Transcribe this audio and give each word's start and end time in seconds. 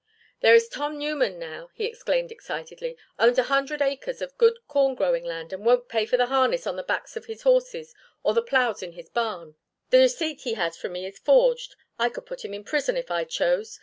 "There 0.41 0.55
is 0.55 0.67
Tom 0.67 0.97
Newman, 0.97 1.37
now," 1.37 1.69
he 1.75 1.85
exclaimed 1.85 2.31
excitedly. 2.31 2.97
"Owns 3.19 3.37
a 3.37 3.43
hundred 3.53 3.83
acres 3.83 4.19
of 4.19 4.35
good 4.39 4.57
corn 4.67 4.95
growing 4.95 5.23
land 5.23 5.53
and 5.53 5.63
won't 5.63 5.87
pay 5.89 6.07
for 6.07 6.17
the 6.17 6.25
harness 6.25 6.65
on 6.65 6.75
the 6.75 6.81
backs 6.81 7.15
of 7.15 7.25
his 7.27 7.43
horses 7.43 7.93
or 8.23 8.33
for 8.33 8.41
the 8.41 8.47
ploughs 8.47 8.81
in 8.81 8.93
his 8.93 9.09
barn. 9.09 9.57
The 9.91 9.99
receipt 9.99 10.41
he 10.41 10.55
has 10.55 10.75
from 10.75 10.93
me 10.93 11.05
is 11.05 11.19
forged. 11.19 11.75
I 11.99 12.09
could 12.09 12.25
put 12.25 12.43
him 12.43 12.51
in 12.55 12.63
prison 12.63 12.97
if 12.97 13.11
I 13.11 13.25
chose. 13.25 13.79